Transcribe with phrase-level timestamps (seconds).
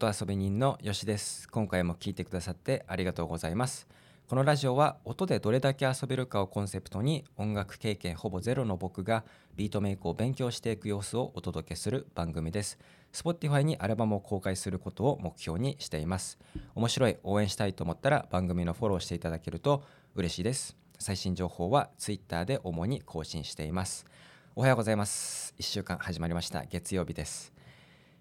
[0.00, 1.48] 音遊び人のよしです。
[1.48, 3.88] 今回も聞いてくださってありがとうございます。
[4.28, 9.24] このラジオは音でどれだけ遊べるかをコンセプトに音楽経験ほぼゼロの僕が
[9.56, 12.78] ビートメイクを勉強していく様子をお届けする番組です。
[13.12, 16.38] Spotify にアルバムを公開することを目標にしています。
[16.76, 19.82] 面白い応援したいと思ったら番組のフォローしていただけると
[20.14, 20.76] 嬉しいです。
[21.00, 24.06] 最新情報は Twitter で主に更新しています。
[24.54, 25.56] おはようございます。
[25.58, 26.64] 1週間始まりました。
[26.66, 27.57] 月曜日です。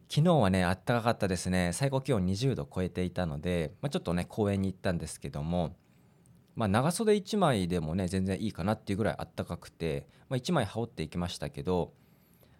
[0.09, 1.71] 昨日はねあったかかったですね。
[1.73, 5.75] 最高気温20度超えていたので、まあ、ちょっとね公園に行ったんですけども、
[6.55, 11.91] まあ、長袖1枚でもね全然いいかなっていうぐらいあったかくて、まあ、1枚羽織っていきましたけど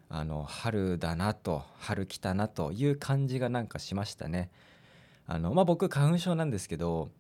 [0.10, 4.52] あの春だなと春来たなという感じがなんかしましたね。
[5.26, 7.12] あの、まあ、僕花粉症なんですけど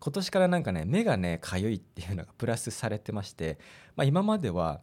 [0.00, 3.58] 今年からなんかね目がねかゆいっていうのがプラスされてまして、
[3.96, 4.80] まあ、今までは、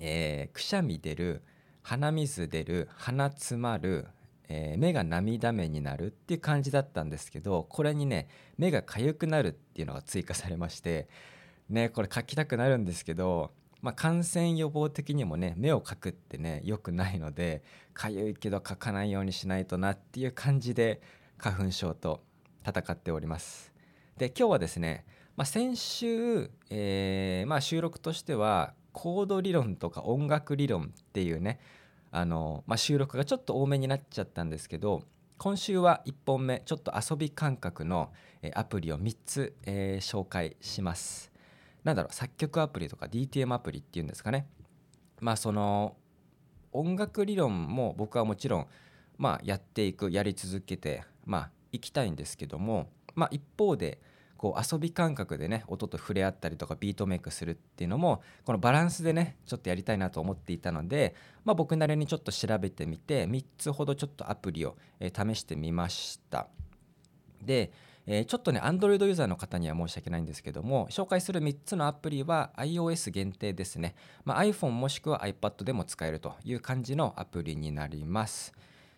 [0.00, 1.42] えー、くしゃみ出る
[1.88, 4.08] 鼻水出る鼻詰まる、
[4.50, 11.08] えー、目が涙目になるっていう感じだったんですけどこれにね目が痒くなるっていうのが追加されまして
[11.70, 17.62] ねこれ書きたくなるんですけど、まあ、感染予防的にもね目をかくってね良くないので
[17.94, 21.00] 痒いけど書かないようにしないとなっていう感じで
[21.38, 22.20] 花粉症と
[22.66, 23.72] 戦っております。
[24.18, 31.60] で今日はですね、まあ、先週、えーまあ、収録としてはコード理論とか音楽理論っていうね
[32.10, 35.02] あの、まあ、収録がちょっと多めになっちゃったんですけど
[35.36, 38.10] 今週は1本目ちょっと遊び感覚の
[38.54, 41.30] アプリを3つ、えー、紹介します。
[41.84, 44.48] なんだろう作曲アプリとか DTM アプリっていうんですかね。
[45.20, 45.96] まあその
[46.72, 48.66] 音楽理論も僕はもちろん、
[49.16, 54.00] まあ、やっていくやり続けて、まあ、いきたいんですけども、まあ、一方で
[54.38, 66.46] こう遊び感覚でね音と触れ合ったりとかビートメイクするっていうのもこのバランスでねちょっとやりたいなと思っていたので、まあ、僕なりにちょっと調べてみて3つほどちょっとアプリを、試してみました。
[67.42, 67.72] で、
[68.06, 73.94] えー、ちょっとね Android ユーザーの方には申し訳ないんですけども紹介する3つのアプリは iOS 限定ですね、
[74.24, 78.52] まあ、iPhone もしくは iPad でも使えるという感じのアプリになります。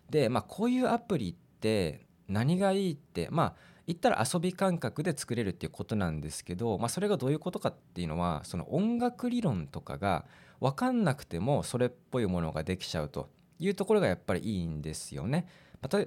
[0.09, 10.25] で、まあ、こういうアプリって何がいいってまあ言ったら遊び感覚で作れるっていうことなんですけど、まあ、それがどういうことかっていうのはその音楽理論とかが
[10.59, 15.47] 分かんなくてもそれっぽいものができちゃうというところがやっぱりいいんですよね。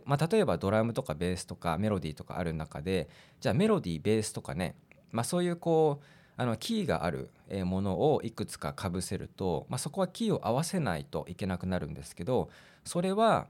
[0.05, 3.09] まあ、例えばドラムとかベースとかメロディーとかある中で
[3.41, 4.77] じゃあメロディーベースとかね、
[5.11, 6.05] まあ、そういうこう
[6.37, 7.31] あのキーがある
[7.65, 12.51] ものをいくつかかぶせると、まあ、そこはキーを合わせないといけなくなるんですけど
[12.85, 13.49] それは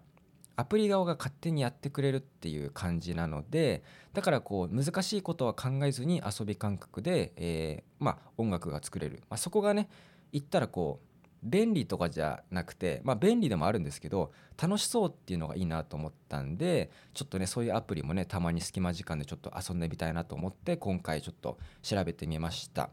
[0.57, 3.83] アプリ側が勝手にやってくれるっていう感じなので
[4.13, 9.89] だからこう難しいことは考えずに遊び感覚で、えー、まあ、音楽が作れる、まあ、そこがね
[10.33, 11.15] 言ったらこう
[11.45, 22.91] 便利とかじゃなくて、まあ、便利でもあるんですけど楽しそうっていうのがいいなと思ったんでちょっとねそういうアプリもねたまに隙間時間でちょっと遊んでみたいなと思って今回ちょっと調べてみました。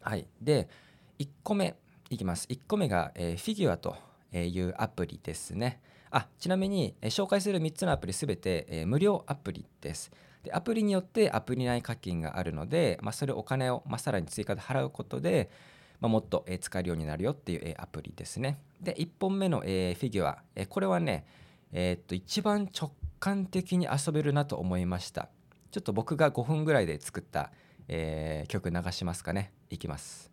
[0.00, 0.68] はい、で
[1.18, 1.76] 1個目
[2.10, 2.46] いきます。
[2.48, 3.96] 1個目が、えー、フィギュアと
[4.32, 5.80] いうアプリですね。
[6.12, 10.12] あちなみに、え紹介する3つのアプリすべて、え無料アプリです。
[10.44, 15.50] でアプリによってアプリ内課金があるので、まあ、それお金を、まあ、さらに追加で払うことで、
[16.00, 18.58] まあ、もっと、え使えるようになるよっていう、えアプリですね。
[18.80, 21.24] で1本目の、えフィギュア、えこれはね、
[21.72, 25.30] えー、っと一番直感的に遊べるなと思いました。
[25.70, 27.50] ちょっと僕が5分ぐらいで作った、
[27.88, 29.52] えー、曲流しますかね。
[29.70, 30.30] いきます。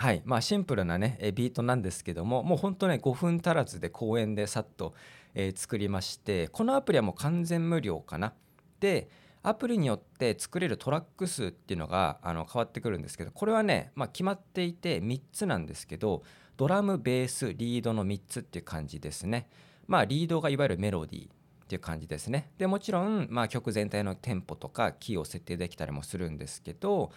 [0.00, 0.22] はい。
[0.24, 4.94] まあ、シンプルなねビートなんですけどももうほんとね5分足らずで公園でさっと、
[5.34, 8.32] えー、作りましてこのアプリはもう完全無料かな。
[8.80, 9.10] で
[9.42, 16.22] アプリによって作れるトラック数っていうのがあの変わってくるんですけどこれはね、まあ、決まっていて3つなんですけど
[16.56, 19.50] ドラムベースリードの3つっていう感じですね。
[19.86, 21.28] まあリードがいわゆるメロディーっ
[21.68, 22.50] ていう感じですね。
[22.56, 27.12] でもちろん、まあ、曲全体のテンポとかキーを設定できたりもするんですけど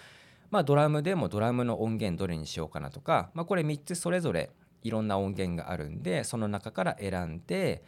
[0.54, 4.52] まあ、ドラムでもドラムの音源どれにしようかなとか、まあ、これ3つそれぞれ
[4.84, 7.84] いろんな音源があるんでその中から選んで、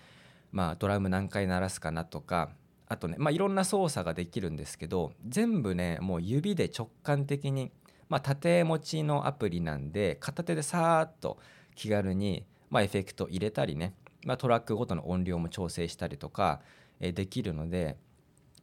[0.52, 2.50] まあ、ドラム何回鳴らすかなとか
[2.88, 7.72] あとね、まあ、いろんな操作ができるんですけど全部ねもう指で直感的に、
[8.10, 11.38] まあ、縦持ちのアプリなんで片手でさーっと
[11.76, 13.94] 気軽に、まあ、エフェクト入れたりね、
[14.26, 16.62] まあ、トラックごとの音量も調整したりとか、
[17.00, 17.98] えできるので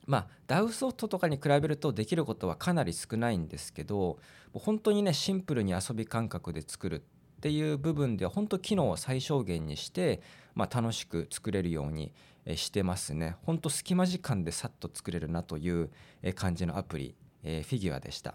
[0.06, 4.19] まあ、 DAW ソフトとかに比べるとできることはかなり少ないんですけど
[4.52, 10.20] 本当にねシンプルに遊び感覚で作るっていう部分では本当機能を最小限にして、
[10.54, 12.12] まあ、楽しく作れるように
[12.54, 13.37] してますね。
[13.43, 15.90] 本当隙間時間でさっと作れるなという
[16.34, 18.34] 感じのアプリ、えー、フィギュアでした。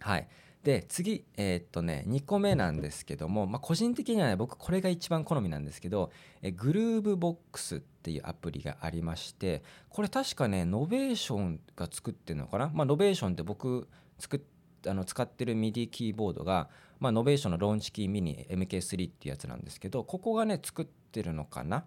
[0.00, 0.28] はい。
[0.68, 6.10] で次えーっとね2個目なんですけども、まあ、個人的にはね僕これが一番好みなんですけど
[6.42, 13.88] え Groovebox っていうアプリがありましてこれ確かね Novation が作ってるのかな、まあ、 Novation って僕
[14.18, 14.40] 作っ
[14.86, 16.68] あの使ってる MIDI キーボードが、
[17.00, 21.86] まあ、 Novation の Launchkey Mini MK3 っていうやつなんですけどここがね作ってるのかな？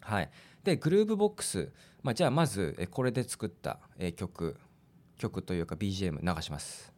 [0.00, 0.30] はい。
[0.64, 3.78] で Groovebox、まあ、じゃあまずこれで作った
[4.16, 4.56] 曲
[5.16, 6.93] 曲というか BGM 流します。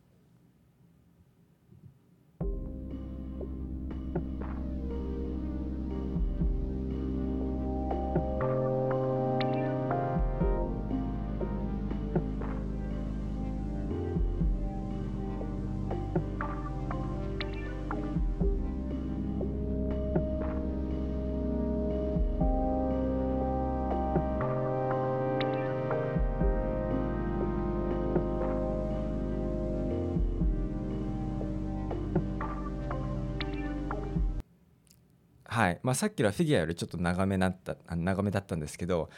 [35.57, 35.81] はい。
[35.83, 39.09] まあ、さっきのフィギュアよりちょっと長めだった長めだったんですけど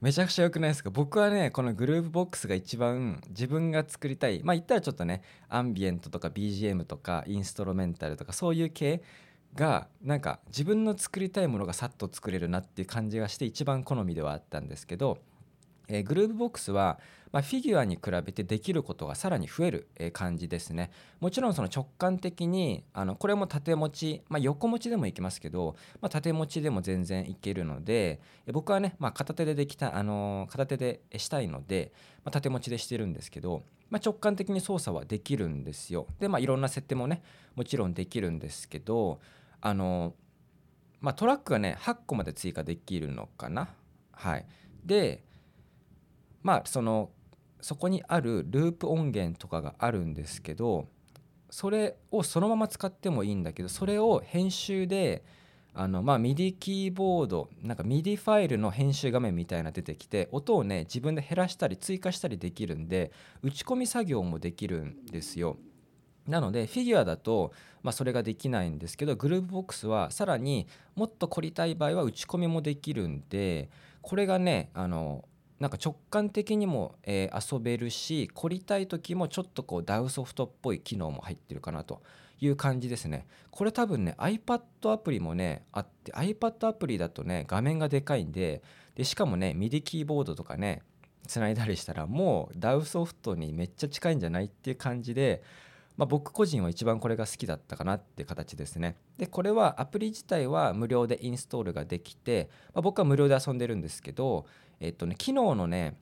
[0.00, 0.90] めちゃくちゃ良くないですか？
[0.90, 9.02] 僕はねこのグループボックスが一番自分が作りたいまあ言ったらちょっとねアンビエントとか BGM とかインストロメンタルとかそういう系
[9.56, 15.18] がなんか自分の作りたいものがさっと作れるなっていう感じがして一番好みではあったんですけど
[15.90, 16.98] えー、グルーブボックスは、
[17.32, 20.90] まあ、フィギュアに比べてできることがさらに増える、えー、感じですね。
[21.20, 31.92] もちろんその直感的にあのこれも縦持ち、まあ、横持ちでもいけますけど、まあ、縦持ちでも全然いけるので、えー、僕はね、まあ、片手でできた、あの片手でしたいので、
[32.24, 36.06] まあ、縦持ちでしてるんですけど、まあ、直感的に操作はできるんですよ。
[36.20, 37.22] で、まあ、いろんな設定もね
[37.56, 39.20] もちろんできるんですけど
[39.60, 40.14] あの
[41.00, 43.68] まあ、トラックがね8個まで追加できるのかな。
[44.12, 44.46] はい。
[44.84, 45.22] で
[46.42, 47.10] まあその
[47.60, 50.88] そこにあるループ音源とかがあるんですけど
[51.50, 55.24] それをそのまま使ってもいいんだけどそれを編集で
[55.72, 63.12] あのまあ MIDI キーボードなんか MIDI ファイルの編集画面みたいな出てきて音をね自分で減らしたり追加したりできるんで
[63.42, 65.58] 打ち込み作業もできるんですよ。
[66.26, 67.52] なのでフィギュアだと、
[67.82, 73.70] まあ、それができないんですけどグループボックスはさらにもっと凝りたい場合は打ち込みもできるんで
[74.02, 75.24] これがねあの
[75.60, 82.02] なんか直感的にも、えー、遊べるし凝りたい時もちょっとこう DAW ソフトっぽい機能も入ってるかなと
[82.40, 88.62] いう感じですねこれ多分ね iPad アプリもねあって iPad アプリだとね画面がでかいんで
[88.94, 90.82] でしかもね MIDI キーボードとかね
[91.26, 95.42] つないだりしたらもう DAW ソフトにめっちゃ近いんじゃないっていう感じで
[96.00, 98.96] まあ、僕個人は一番これが好きだったかなって形ですね。
[99.18, 104.46] でこれはアプリ自体は無料でインストールができて、まあ、僕は無料で遊んでるんですけど、
[104.80, 105.96] えっとね、機能のね、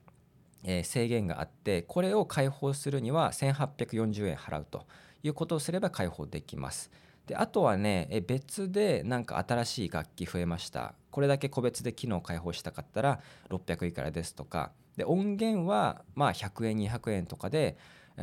[0.63, 4.87] えー、制限があってこれを開放するには1840円払うと
[5.23, 6.91] いうことをすれば開放できます。
[7.27, 17.77] であとはねえ別でなんか新しい楽器増えましたこれだけ個別で機能開放したかったら600いくらですとかで音源はまあ100円200円とかで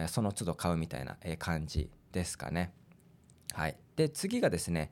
[0.08, 2.72] その都度買うみたいな感じですかね。
[3.52, 4.90] はい、で次がですね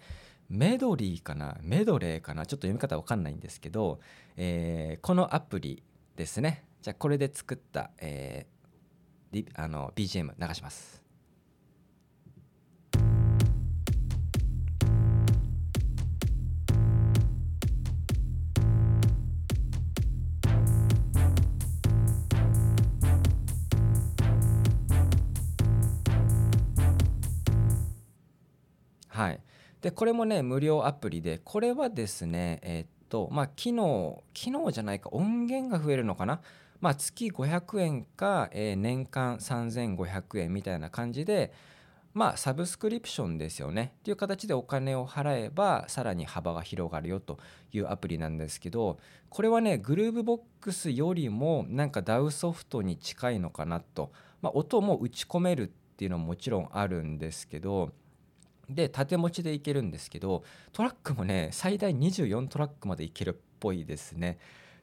[0.54, 1.56] メドリーかな？
[1.62, 2.46] メドレーかな？
[2.46, 3.98] ちょっと読み方わかんないんですけど、
[4.36, 5.82] えー、このアプリ
[6.14, 6.64] ですね。
[6.80, 11.03] じゃあこれで作った、えー、あの BGM 流します。
[29.84, 36.40] でこれもね無料アプリでこれはですねえー、っとまあ機能機能じゃないか音源が増えるのかな？
[36.80, 41.52] まあ、月500円か、えー、年間3500円みたいな感じで
[42.14, 43.92] まあサブスクリプションですよね。
[43.98, 47.38] っていう形でお金を払えばさらに幅が広がるよと
[47.70, 48.98] いうアプリなんですけど
[49.28, 57.92] これはねグルーブボックスよりもなんか DAW ソフトに近いのかなと、まあ、音も打ち込めるっていうのももちろんあるんですけど
[58.68, 64.38] で縦持ちでいけるんですけどトラックもね最大24トラックまでいけるっぽいですね。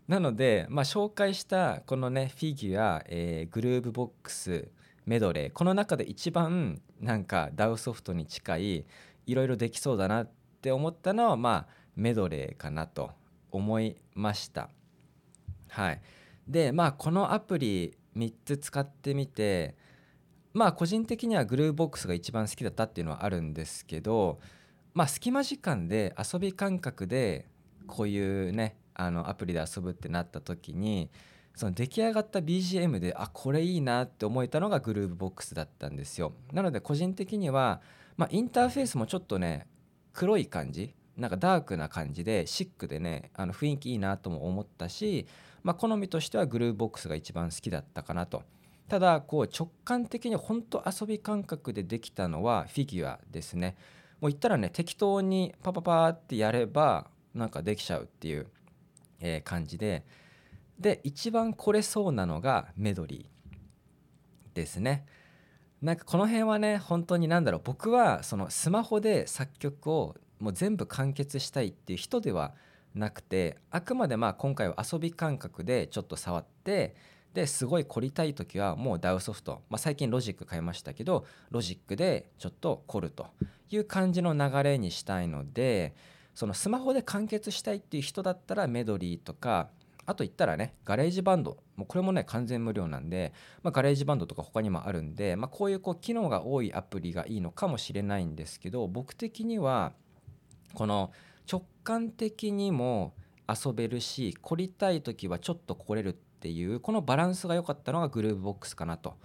[0.08, 4.68] なので、まあ、紹介したこのねフィギュア、えー、グルーブボックス
[5.06, 8.86] メドレーこの中で一番なんか DAW ソフトに近い
[9.26, 10.30] いろいろできそうだなっ
[10.62, 13.12] て思ったのはまあメドレーかなと
[13.52, 14.70] 思いました。
[15.70, 16.02] はい、
[16.48, 19.76] でまあこのアプリ3つ使ってみて
[20.54, 24.40] まあ個人的にはグルーボックスが一番好きだったっていうのはあるんですけど
[24.94, 27.48] まあ隙間時間で遊び感覚で
[27.88, 31.10] こういうねあのアプリで遊ぶってなった時に
[31.56, 36.34] その出来上がった BGM であこれいいなって思えたのがグルーブボックスだったんですよ。
[36.54, 37.82] なので個人的には、
[38.18, 39.68] まあ、インターフェースもちょっとね
[40.14, 45.28] 黒い感じなんかダークな感じでシックでねあの雰囲気いいなとも思ったし、
[45.62, 48.44] まあ、好みとしてはグルーブボックスが一番好きだったかなと。
[48.92, 53.78] ただこう直感的に本当遊び感覚でできたのはフィギュアですね。
[54.20, 58.48] もう言ったらね適当にパパパってやればなんかできちゃうっていう、
[59.22, 60.04] えー、感じで。
[60.78, 65.06] で一番来れそうなのがメドリーですね。
[65.82, 72.54] なんかこの辺はね本当に何だろう僕はそのスマホで作曲をもう全部完結したいっていう人では
[72.94, 76.94] なくてあくまでまあ今回は遊び感覚でちょっと触って
[77.34, 83.28] ですごい凝りたい時はもう DAW ソフト、まあ、最近ロジック変えましたけどロジックでちょっと凝ると
[83.70, 85.96] いう感じの流れにしたいので
[86.34, 89.70] そのスマホで完結したいっていう人だったら Medly とか
[90.06, 91.58] あと言ったらね GarageBand。
[91.76, 93.34] もうこれもね完全無料なんで、
[93.64, 99.94] まあ、 GarageBand とか他にもあるんで、まあ、こういうこう機能が多いアプリがいいのかもしれないんですけど僕的には
[100.74, 101.12] この
[101.52, 103.14] 直感的にも
[103.48, 109.16] 遊べるし凝りたい時はちょっと凝れるってていうこのバランスが良かったのがグルーブボックスかなと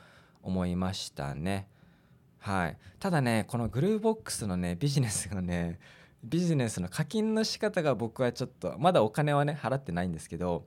[0.42, 1.68] 思いましたね。
[2.38, 5.80] はい、ただねこのグルーブボックスのねビジネスがね
[6.22, 10.66] ビジネスの課金の仕方が僕はちょっとまだお金はね払ってないんですけど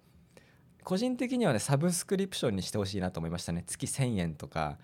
[0.83, 3.63] 個人的にはねサブスクリプションにしてほしいなと思いましたね。
[3.67, 4.77] 月1000円とか。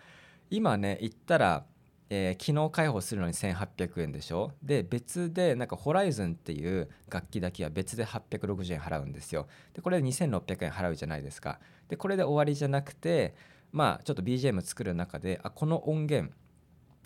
[0.52, 1.66] 今ね言ったら、
[2.10, 4.52] えー、機能開放するのに1800円でしょ？
[4.62, 9.48] で別でなんかホライズンっていう楽器だけは別で860円払うんですよ。
[9.74, 11.60] でこれで2600円払うじゃないですか。
[11.88, 13.36] でこれで終わりじゃなくて
[13.72, 16.32] まあちょっと BGM 作る中であこの音源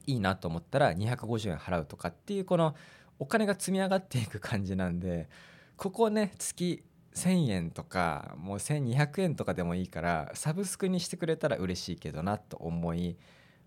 [0.05, 2.75] いいなと思ったら250円払うとかっていうこの
[3.19, 5.29] お金が積み上がっていく感じなんで
[5.77, 6.83] ここね月
[7.15, 13.17] 1,000円とかもう1,200円とかでもいいからサブスクにしてくれたら嬉しいけどなと思い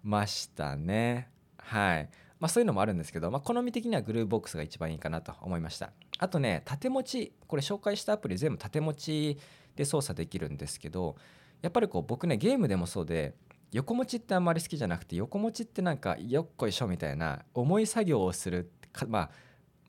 [0.02, 1.30] ましたね。
[1.58, 2.08] はい。
[2.40, 5.92] まあそういうのもあるんですけど、まあ、好み的にはグルーボックスが一番いいかなと思いました。
[6.18, 9.38] あとね縦持ちこれ紹介したアプリ全部縦持ち
[9.76, 11.16] で操作できるんですけど
[11.62, 13.34] やっぱりこう僕ねゲームでもそうで
[13.70, 18.70] 横持ちってあんまり好きじゃなくて横持ちってなんかよっこいしょみたいな重い作業をする
[19.08, 19.30] まあ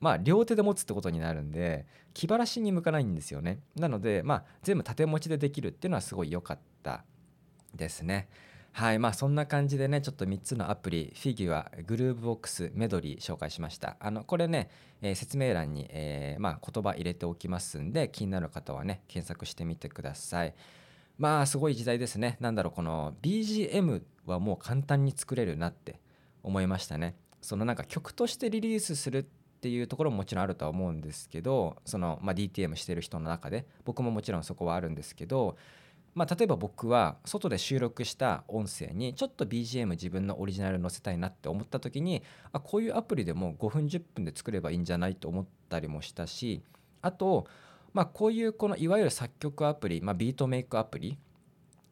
[0.00, 3.60] まあ両手で持つってことになるんで気晴らしに向かないんですよね。
[3.76, 7.04] なのでまあ全部縦持ちでできるっていうのはすごい良かった
[7.74, 8.28] ですね。
[8.76, 13.96] はいまあそんな感じでねちょっと3つのアプリ Figure Groovebox Medly 紹介しました。
[14.00, 14.68] あのこれね、
[15.00, 20.54] えー、説明欄に、えー、まあ、言葉入れておきますんで気になる方はね検索してみてください。
[21.18, 22.36] まあすごい時代ですね。
[22.40, 26.00] なんだろうこの BGM はもう簡単に作れるなって
[26.42, 27.14] 思いましたね。
[27.40, 29.24] そのなんか曲としてリリースするっ
[29.60, 35.56] ていうところももちろんあるとは思うんですけどその、まあ、DTM してる人の中で僕ももちろんそこはあるんですけど、
[36.14, 46.62] まあ、例えば僕は外で収録した音声にちょっと BGM 自分のオリジナル載せたいなって思った時にあこういうアプリでも5分10分で作ればいいんじゃないと思ったりもしたし
[47.02, 47.46] あと、
[47.92, 51.18] まあ、こういうこのいわゆる作曲アプリ、まあ、ビートメイクアプリ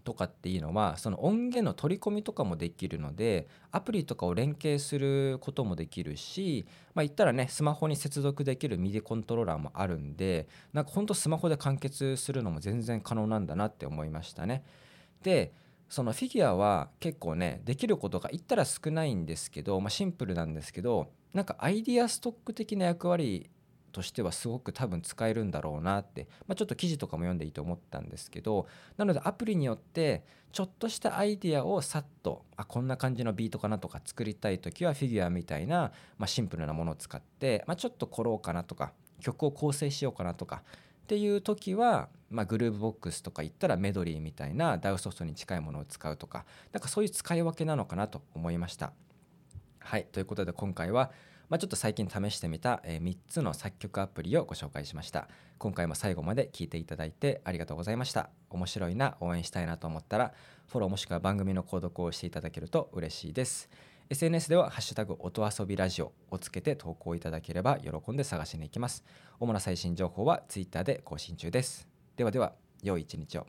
[0.05, 14.65] とかっていうのはその音源の取り込みとかもできるのでアプリとかを連携することもできるしまあ言ったらねスマホに接続できる MIDI コントローラーもあるんでなんかほんとスマホで完結するのも全然可能なんだなって思いましたね。
[15.23, 15.53] で
[15.89, 23.51] そのフィギュアは結構ねできることが言ったら少ないんですけど、まあ、シンプルなんですけどなんかアイディアストック的な役割
[23.93, 40.63] としてはすごく多分使えるんだろうなって、まあ、ちょっと記事とかも読んでいいと思ったんですけどなのでアプリによってちょっとしたアイデアをさっとあこんな感じのビートかなとか作りたい時はフィギュアみたいな、まあ、シンプルなものを使って、まあ、ちょっと凝ろうかなとか曲を構成しようかなとか
[41.03, 48.93] っていう時は、まあ、グルーブボックスとか言ったらメドリーみたいな DAW ソフトに近いものを使うとかなんかそういう使い分けなのかなと思いました。
[49.79, 51.11] はいということで今回は
[51.53, 55.29] まあ、ちょっと最近試してみた、え3つの作曲アプリをご紹介しました。
[55.59, 58.31] 今回も最後まで聞いていただいてありがとうございました。
[58.49, 60.33] 面白いな応援したいなと思ったら
[60.69, 63.69] フォローもしくは番組の購読をしていただけると嬉しいです。
[64.09, 69.05] SNS では「ハッシュタグ音遊びラジオ」をつけて投稿いただければ喜んで探しに行きます。
[69.39, 71.87] 主な最新情報は Twitter で更新中です。
[72.17, 73.47] ではでは良い一日を。